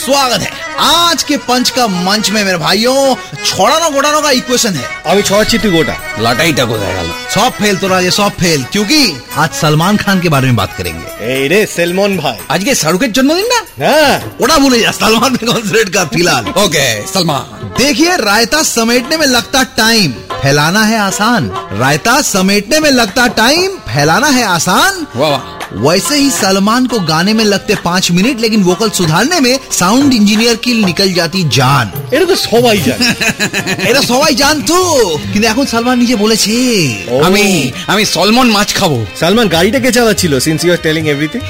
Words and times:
स्वागत 0.00 0.40
है। 0.40 0.50
आज 0.80 1.22
के 1.22 1.36
पंच 1.38 1.70
का 1.70 1.86
मंच 1.86 2.30
में 2.30 2.42
मेरे 2.44 2.58
भाइयों 2.58 3.14
छोड़ानो 3.44 3.90
गोड़ानो 3.90 4.20
का 4.20 4.30
इक्वेशन 4.30 4.74
है। 4.74 4.88
अभी 5.06 5.22
छोड़ 5.22 5.42
चित्ती 5.44 5.70
गोटा। 5.70 5.96
लटाई 6.20 6.52
टको 6.52 6.78
जाएगा 6.78 7.02
सब 7.30 7.50
फेल 7.52 7.76
तो 7.76 7.88
राजे 7.88 8.10
सब 8.10 8.36
फेल 8.40 8.64
क्योंकि 8.72 9.00
आज 9.36 9.50
सलमान 9.50 9.96
खान 9.96 10.20
के 10.20 10.28
बारे 10.28 10.46
में 10.46 10.56
बात 10.56 10.76
करेंगे। 10.76 11.26
ए 11.26 11.46
रे 11.48 11.64
सलमान 11.66 12.16
भाई। 12.18 12.38
आज 12.50 12.64
के 12.64 12.74
शाहरुख 12.74 13.00
के 13.00 13.08
जन्मदिन 13.08 13.46
ना? 13.46 13.60
हाँ। 13.80 14.36
उड़ा 14.40 14.58
भूले 14.58 14.80
जा 14.80 14.90
सलमान 14.92 15.36
पे 15.36 15.46
कॉन्सेंट्रेट 15.46 15.88
कर 15.88 16.06
फ़िलहाल। 16.06 16.48
ओके 16.64 17.06
सलमान। 17.06 17.72
देखिए 17.78 18.16
रायता 18.16 18.62
समेटने 18.62 19.16
में 19.16 19.26
लगता 19.26 19.62
टाइम 19.76 20.12
फैलाना 20.32 20.84
है 20.84 20.98
आसान। 20.98 21.50
रायता 21.72 22.20
समेटने 22.24 22.80
में 22.80 22.90
लगता 22.90 23.26
टाइम 23.36 23.78
फैलाना 23.88 24.28
है 24.28 24.44
आसान। 24.46 25.06
वाह। 25.16 25.58
वैसे 25.85 26.15
ही 26.17 26.29
सलमान 26.31 26.85
को 26.91 26.99
गाने 27.07 27.33
में 27.33 27.43
लगते 27.45 27.75
पाँच 27.85 28.11
मिनट 28.11 28.39
लेकिन 28.39 28.61
वोकल 28.63 28.89
सुधारने 28.99 29.39
में 29.45 29.53
साउंड 29.79 30.13
इंजीनियर 30.13 30.55
की 30.65 30.73
निकल 30.83 31.09
जाती 31.13 31.41
जान 31.57 31.87
এটা 32.15 32.25
তো 32.25 32.35
সবাই 32.43 32.77
জানে 32.87 33.07
এটা 33.89 34.01
সবাই 34.11 34.31
জানতো 34.43 34.75
কিন্তু 35.31 35.45
এখন 35.51 35.65
সালমান 35.73 35.95
নিজে 36.03 36.15
বলেছে 36.23 36.53
ও, 37.07 37.15
আমি 37.27 37.45
আমি 37.93 38.03
সলমন 38.13 38.47
মাছ 38.55 38.69
খাবো 38.79 38.97
সালমান 39.21 39.47
গাড়িটা 39.55 39.79
কে 39.85 39.89
চালাচ্ছিল 39.97 40.33
since 40.45 40.59
you 40.65 40.71
are 40.75 40.79
telling 40.85 41.03
everything 41.13 41.41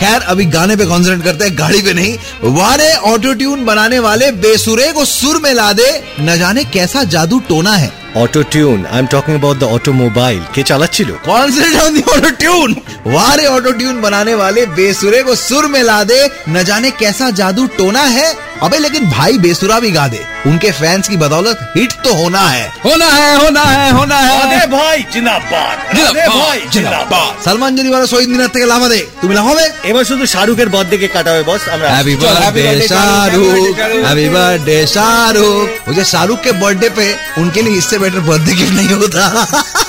खैर 0.00 0.20
अभी 0.24 0.44
गाने 0.56 0.74
पे 0.76 0.84
कॉन्सेंट्रेट 0.86 1.22
करते 1.24 1.42
हैं 1.44 1.54
गाड़ी 1.58 1.80
पे 1.82 1.92
नहीं 1.94 2.12
वारे 2.52 2.90
ऑटो 3.10 3.32
ट्यून 3.34 3.58
बनाने 3.64 3.98
वाले 4.06 4.26
बेसुरे 4.44 4.88
को 4.92 5.04
सुर 5.10 5.36
में 5.44 5.52
ला 5.54 5.70
दे 5.72 5.88
न 6.20 6.38
जाने 6.38 6.64
कैसा 6.74 7.00
जादू 7.14 7.38
टोना 7.50 7.74
है 7.76 7.90
auto 8.22 8.40
tune 8.52 8.78
I 8.86 8.98
am 8.98 9.06
talking 9.12 9.32
about 9.34 9.56
the 9.62 9.68
automobile 9.76 10.40
কে 10.54 10.62
চালাচ্ছিল 10.68 11.10
concentrate 11.28 11.76
on 11.84 11.90
the 11.96 12.02
auto 12.14 12.30
tune 12.42 12.68
वारे 13.14 13.44
ऑटो 13.56 13.70
ट्यून 13.78 13.96
बनाने 14.00 14.34
वाले 14.42 14.62
बेसुरे 14.76 15.20
को 15.26 15.34
सुर 15.38 15.64
में 15.72 15.82
ला 15.82 16.00
दे 16.10 16.20
न 16.48 16.56
जाने 16.68 16.90
कैसा 17.00 17.26
जादू 17.40 17.64
टोना 17.78 18.04
है 18.16 18.28
अबे 18.62 18.78
लेकिन 18.78 19.02
भाई 19.10 19.38
बेसुरा 19.38 19.78
भी 19.80 19.90
गा 19.90 20.06
दे 20.08 20.20
उनके 20.46 20.70
फैंस 20.72 21.08
की 21.08 21.16
बदौलत 21.16 21.58
हिट 21.76 21.92
तो 22.04 22.14
होना 22.14 22.42
है 22.48 22.66
होना 22.84 23.08
है 23.10 23.30
होना 23.36 23.62
है 23.70 23.90
होना 23.92 24.18
রাধে 24.30 24.56
है 24.56 24.66
ভাই 24.74 24.96
জিন্দাবাদ 25.14 25.76
রাধে 25.98 26.24
ভাই 26.34 26.58
জিন্দাবাদ 26.74 27.32
সালমান 27.46 27.70
যদি 27.78 27.88
বলে 27.94 28.06
শহীদ 28.12 28.28
মিনার 28.34 28.50
থেকে 28.54 28.66
লাফা 28.72 28.88
দে 28.92 29.00
তুমি 29.22 29.32
লাফাবে 29.38 29.64
এবার 29.90 30.04
শুধু 30.10 30.24
শাহরুখের 30.34 30.68
বার্থডে 30.74 30.96
কে 31.02 31.08
কাটাবে 31.16 31.42
বস 31.50 31.62
আমরা 31.74 31.88
हैप्पी 31.94 32.14
चल, 32.22 32.36
happy 32.44 32.62
birthday 32.62 32.64
birthday, 32.66 32.88
Shahrukh 32.92 33.46
Shahrukh, 33.72 34.04
happy 34.06 34.28
birthday 34.36 34.78
Shahrukh 34.96 35.66
मुझे 35.88 36.04
शाहरुख 36.12 36.38
के 36.46 36.52
बर्थडे 36.62 36.88
पे 36.98 37.06
उनके 37.40 37.60
लिए 37.66 37.76
इससे 37.82 37.96
बेटर 37.98 38.20
बर्थडे 38.30 38.52
गिफ्ट 38.60 38.74
नहीं 38.78 38.94
होता 39.00 39.22